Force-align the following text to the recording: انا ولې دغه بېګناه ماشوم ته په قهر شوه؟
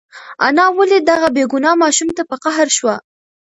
انا 0.45 0.65
ولې 0.77 0.97
دغه 1.09 1.27
بېګناه 1.35 1.75
ماشوم 1.83 2.09
ته 2.17 2.21
په 2.29 2.35
قهر 2.43 2.67
شوه؟ 2.77 2.95